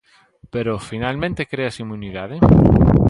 [0.53, 2.35] Pero finalmente créase inmunidade?